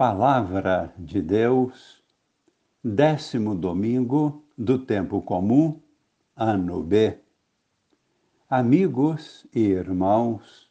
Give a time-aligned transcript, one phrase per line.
[0.00, 2.02] Palavra de Deus,
[2.82, 5.78] décimo domingo do tempo comum,
[6.34, 7.18] ano B.
[8.48, 10.70] Amigos e irmãos,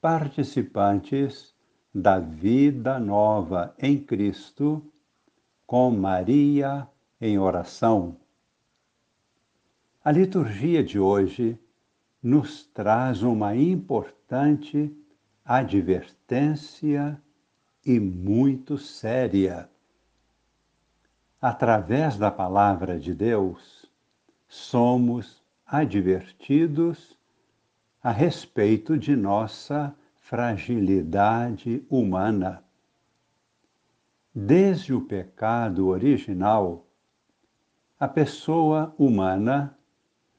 [0.00, 1.54] participantes
[1.94, 4.82] da vida nova em Cristo,
[5.66, 6.88] com Maria
[7.20, 8.16] em oração.
[10.02, 11.58] A liturgia de hoje
[12.22, 14.90] nos traz uma importante
[15.44, 17.20] advertência
[17.84, 19.68] e muito séria.
[21.40, 23.84] Através da palavra de Deus,
[24.48, 27.18] somos advertidos
[28.02, 32.64] a respeito de nossa fragilidade humana.
[34.34, 36.86] Desde o pecado original,
[38.00, 39.76] a pessoa humana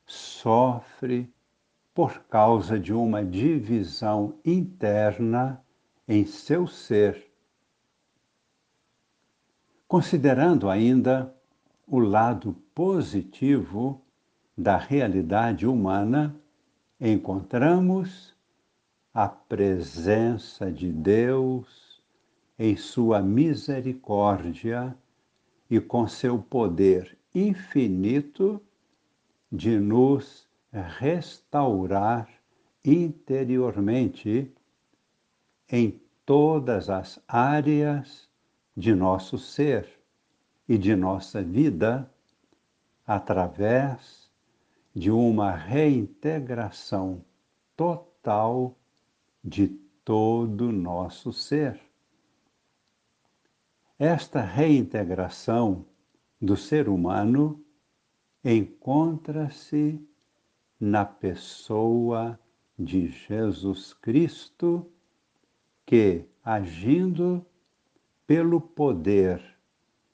[0.06, 1.32] sofre
[1.94, 5.64] por causa de uma divisão interna
[6.08, 7.25] em seu ser
[9.88, 11.32] Considerando ainda
[11.88, 14.02] o lado positivo
[14.58, 16.36] da realidade humana,
[17.00, 18.34] encontramos
[19.14, 22.02] a presença de Deus
[22.58, 24.98] em sua misericórdia
[25.70, 28.60] e com seu poder infinito
[29.52, 30.48] de nos
[31.00, 32.28] restaurar
[32.84, 34.52] interiormente
[35.70, 38.28] em todas as áreas
[38.76, 39.88] de nosso ser
[40.68, 42.12] e de nossa vida
[43.06, 44.32] através
[44.94, 47.24] de uma reintegração
[47.76, 48.78] total
[49.44, 49.68] de
[50.04, 51.80] todo nosso ser.
[53.98, 55.86] Esta reintegração
[56.42, 57.64] do ser humano
[58.44, 60.00] encontra-se
[60.80, 62.40] na pessoa
[62.78, 64.86] de Jesus Cristo,
[65.86, 67.46] que, agindo
[68.28, 69.42] pelo poder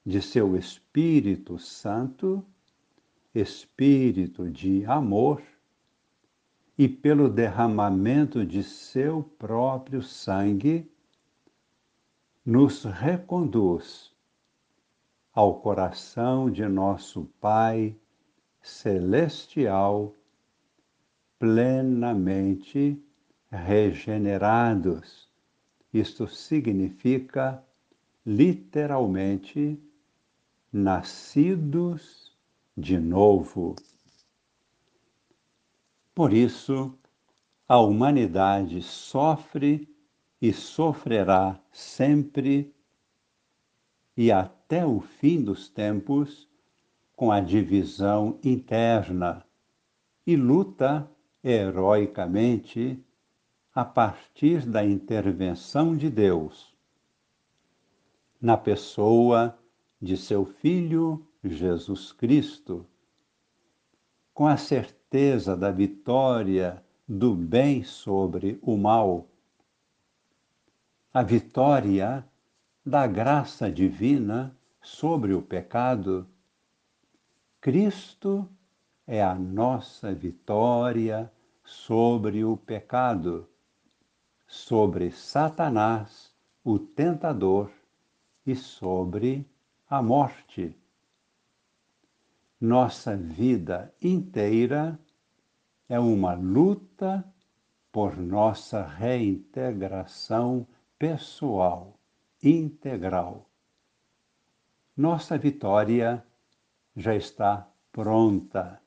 [0.04, 2.44] de seu Espírito Santo,
[3.34, 5.42] Espírito de amor,
[6.76, 10.90] e pelo derramamento de seu próprio sangue,
[12.44, 14.12] nos reconduz
[15.32, 17.96] ao coração de nosso Pai
[18.60, 20.14] Celestial,
[21.38, 23.00] plenamente
[23.50, 25.28] regenerados.
[25.92, 27.62] Isto significa
[28.24, 29.80] literalmente
[30.72, 32.32] nascidos
[32.76, 33.74] de novo.
[36.14, 36.94] Por isso,
[37.68, 39.88] a humanidade sofre
[40.40, 42.72] e sofrerá sempre
[44.16, 46.48] e até o fim dos tempos
[47.16, 49.44] com a divisão interna
[50.26, 51.10] e luta
[51.42, 53.02] heroicamente
[53.74, 56.71] a partir da intervenção de Deus
[58.42, 59.56] na pessoa
[60.00, 62.84] de seu Filho Jesus Cristo,
[64.34, 69.28] com a certeza da vitória do bem sobre o mal,
[71.14, 72.26] a vitória
[72.84, 76.26] da graça divina sobre o pecado.
[77.60, 78.48] Cristo
[79.06, 81.30] é a nossa vitória
[81.62, 83.48] sobre o pecado,
[84.48, 87.70] sobre Satanás, o tentador
[88.46, 89.46] e sobre
[89.88, 90.76] a morte.
[92.60, 94.98] Nossa vida inteira
[95.88, 97.24] é uma luta
[97.90, 100.66] por nossa reintegração
[100.98, 101.98] pessoal,
[102.42, 103.48] integral.
[104.96, 106.24] Nossa vitória
[106.96, 108.80] já está pronta,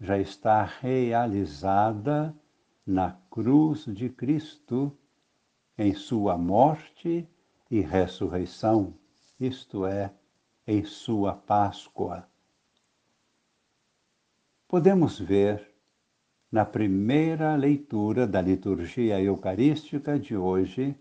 [0.00, 2.34] já está realizada
[2.86, 4.96] na cruz de Cristo,
[5.76, 7.28] em Sua morte
[7.70, 8.94] e ressurreição,
[9.38, 10.12] isto é,
[10.66, 12.26] em sua Páscoa.
[14.66, 15.72] Podemos ver
[16.50, 20.96] na primeira leitura da liturgia eucarística de hoje,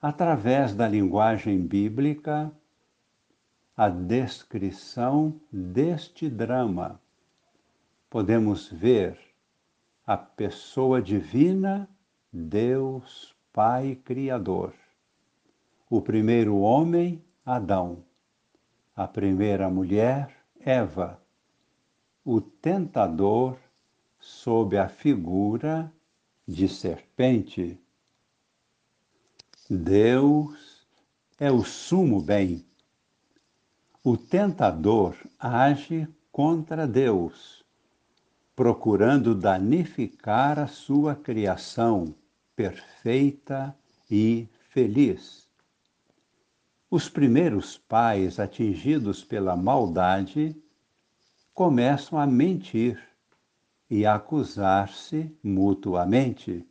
[0.00, 2.52] através da linguagem bíblica,
[3.76, 7.00] a descrição deste drama.
[8.08, 9.18] Podemos ver
[10.06, 11.88] a pessoa divina,
[12.32, 14.72] Deus Pai Criador
[15.96, 18.04] o primeiro homem, Adão,
[18.96, 21.22] a primeira mulher, Eva,
[22.24, 23.56] o tentador,
[24.18, 25.92] sob a figura
[26.48, 27.78] de serpente.
[29.70, 30.84] Deus
[31.38, 32.66] é o sumo bem.
[34.02, 37.64] O tentador age contra Deus,
[38.56, 42.12] procurando danificar a sua criação
[42.56, 43.72] perfeita
[44.10, 45.43] e feliz.
[46.94, 50.54] Os primeiros pais atingidos pela maldade
[51.52, 53.02] começam a mentir
[53.90, 56.64] e acusar-se mutuamente.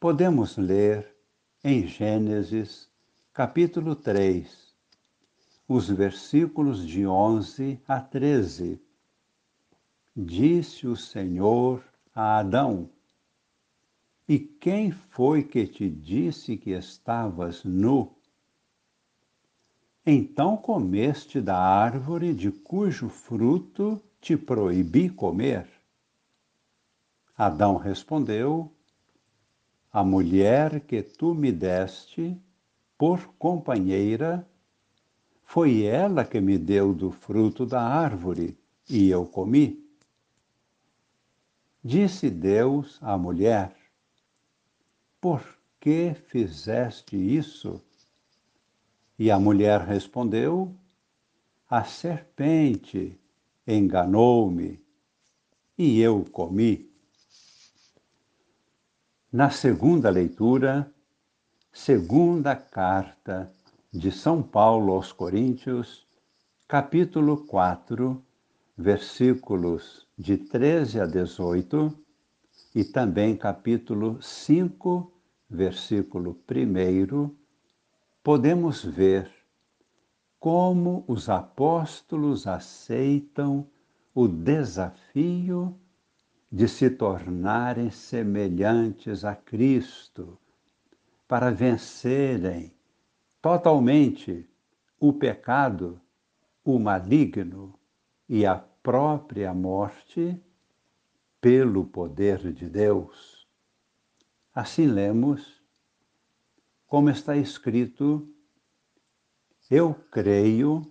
[0.00, 1.14] Podemos ler
[1.62, 2.88] em Gênesis,
[3.34, 4.74] capítulo 3,
[5.68, 8.80] os versículos de 11 a 13.
[10.16, 11.84] Disse o Senhor
[12.14, 12.88] a Adão:
[14.26, 18.16] E quem foi que te disse que estavas nu?
[20.10, 25.68] Então comeste da árvore de cujo fruto te proibi comer?
[27.36, 28.72] Adão respondeu:
[29.92, 32.40] A mulher que tu me deste
[32.96, 34.48] por companheira,
[35.44, 38.56] foi ela que me deu do fruto da árvore
[38.88, 39.86] e eu comi.
[41.84, 43.76] Disse Deus à mulher:
[45.20, 45.44] Por
[45.78, 47.78] que fizeste isso?
[49.18, 50.72] E a mulher respondeu:
[51.68, 53.18] A serpente
[53.66, 54.80] enganou-me
[55.76, 56.88] e eu comi.
[59.30, 60.90] Na segunda leitura,
[61.72, 63.52] segunda carta
[63.92, 66.06] de São Paulo aos Coríntios,
[66.66, 68.24] capítulo 4,
[68.76, 71.92] versículos de 13 a 18,
[72.74, 75.12] e também capítulo 5,
[75.50, 77.37] versículo 1
[78.28, 79.26] podemos ver
[80.38, 83.66] como os apóstolos aceitam
[84.14, 85.74] o desafio
[86.52, 90.38] de se tornarem semelhantes a Cristo,
[91.26, 92.70] para vencerem
[93.40, 94.46] totalmente
[95.00, 95.98] o pecado,
[96.62, 97.78] o maligno
[98.28, 100.38] e a própria morte
[101.40, 103.48] pelo poder de Deus.
[104.54, 105.57] Assim lemos
[106.88, 108.26] como está escrito:
[109.70, 110.90] Eu creio,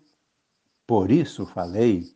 [0.85, 2.15] por isso falei.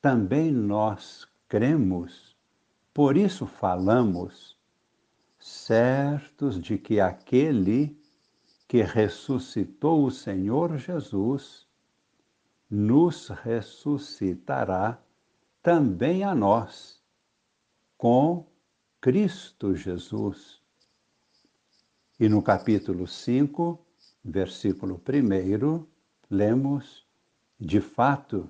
[0.00, 2.36] Também nós cremos,
[2.94, 4.56] por isso falamos,
[5.38, 8.00] certos de que aquele
[8.68, 11.66] que ressuscitou o Senhor Jesus
[12.70, 15.00] nos ressuscitará
[15.62, 17.02] também a nós
[17.96, 18.46] com
[19.00, 20.60] Cristo Jesus
[22.18, 23.78] e no capítulo 5,
[24.24, 25.86] versículo 1,
[26.30, 27.06] lemos:
[27.60, 28.48] De fato,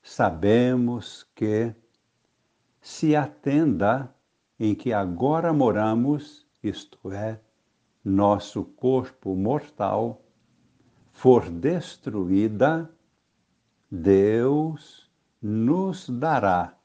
[0.00, 1.74] sabemos que,
[2.80, 4.14] se a tenda
[4.58, 7.40] em que agora moramos, isto é,
[8.04, 10.22] nosso corpo mortal,
[11.12, 12.88] for destruída,
[13.90, 15.10] Deus
[15.42, 16.76] nos dará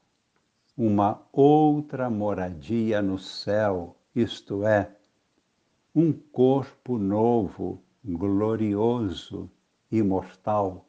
[0.75, 4.98] uma outra moradia no céu, isto é,
[5.93, 9.49] um corpo novo, glorioso,
[9.91, 10.87] imortal,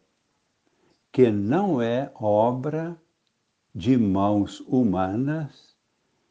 [1.10, 3.00] que não é obra
[3.74, 5.76] de mãos humanas,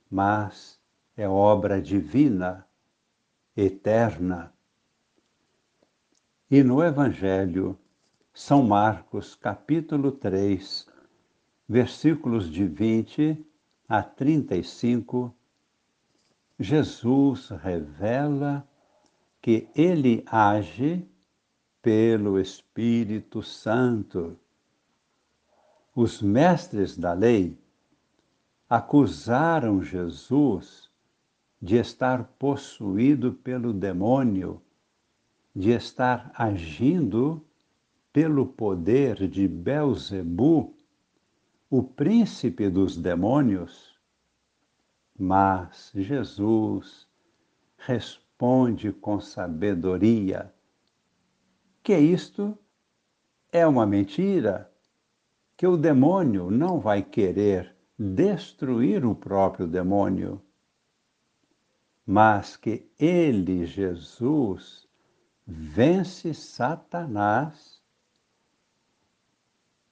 [0.09, 0.79] mas
[1.17, 2.65] é obra divina,
[3.55, 4.53] eterna.
[6.49, 7.77] E no Evangelho,
[8.33, 10.87] São Marcos, capítulo 3,
[11.67, 13.45] versículos de 20
[13.87, 15.33] a 35,
[16.59, 18.67] Jesus revela
[19.41, 21.07] que ele age
[21.81, 24.37] pelo Espírito Santo.
[25.95, 27.57] Os mestres da lei
[28.69, 30.89] acusaram Jesus
[31.61, 34.61] de estar possuído pelo demônio,
[35.55, 37.41] de estar agindo
[38.11, 40.75] pelo poder de Belzebu,
[41.69, 43.88] o príncipe dos demônios.
[45.21, 47.05] Mas Jesus
[47.77, 50.53] responde com sabedoria.
[51.83, 52.57] Que isto
[53.51, 54.71] é uma mentira,
[55.57, 60.41] que o demônio não vai querer destruir o próprio demônio,
[62.05, 64.87] mas que ele, Jesus,
[65.45, 67.83] vence Satanás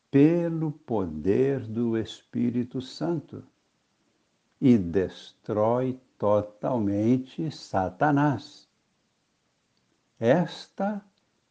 [0.10, 3.43] pelo poder do Espírito Santo
[4.60, 8.68] e destrói totalmente Satanás.
[10.20, 11.04] Esta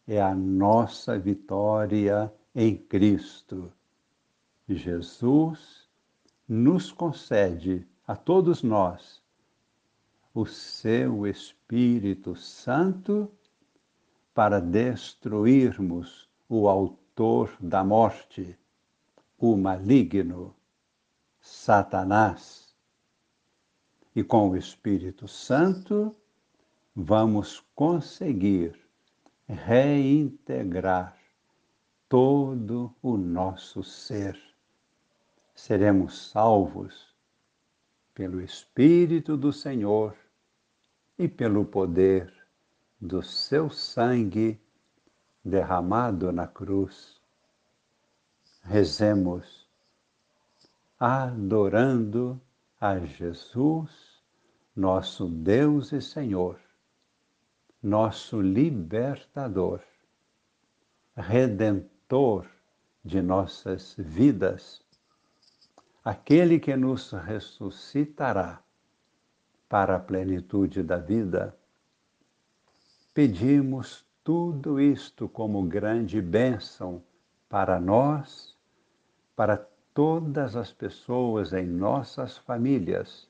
[0.07, 3.73] é a nossa vitória em Cristo.
[4.69, 5.89] Jesus
[6.49, 9.23] nos concede a todos nós
[10.35, 13.31] o seu Espírito Santo
[14.35, 18.59] para destruirmos o autor da morte,
[19.39, 20.55] o maligno,
[21.41, 22.66] Satanás
[24.17, 26.17] e com o Espírito Santo
[26.95, 28.75] vamos conseguir
[29.47, 31.15] reintegrar
[32.09, 34.41] todo o nosso ser.
[35.55, 37.15] Seremos salvos
[38.15, 40.17] pelo Espírito do Senhor
[41.19, 42.33] e pelo poder
[42.99, 44.59] do seu sangue
[45.45, 47.21] derramado na cruz.
[48.63, 49.69] Rezemos,
[50.99, 52.41] adorando
[52.81, 54.06] a Jesus,
[54.77, 56.61] nosso Deus e Senhor,
[57.83, 59.81] nosso libertador,
[61.17, 62.47] redentor
[63.03, 64.83] de nossas vidas,
[66.05, 68.63] aquele que nos ressuscitará
[69.67, 71.57] para a plenitude da vida.
[73.15, 77.03] Pedimos tudo isto como grande bênção
[77.49, 78.55] para nós,
[79.35, 79.57] para
[79.95, 83.27] todas as pessoas em nossas famílias,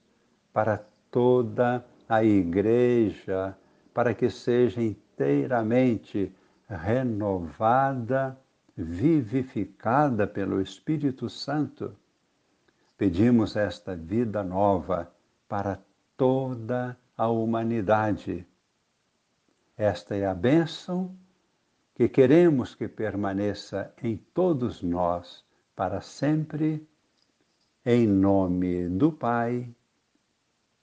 [0.53, 0.85] para
[1.17, 3.57] toda a Igreja,
[3.95, 6.31] para que seja inteiramente
[6.69, 8.39] renovada,
[8.77, 11.97] vivificada pelo Espírito Santo.
[12.99, 15.11] Pedimos esta vida nova
[15.49, 15.79] para
[16.17, 18.47] toda a humanidade
[19.77, 21.15] esta é a bênção
[21.95, 25.45] que queremos que permaneça em todos nós
[25.75, 26.87] para sempre,
[27.85, 29.69] em nome do Pai